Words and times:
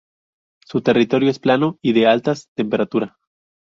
Su 0.65 0.81
territorio 0.81 1.29
es 1.29 1.37
plano 1.37 1.77
y 1.83 1.93
de 1.93 2.07
altas 2.07 2.49
temperatura. 2.57 3.19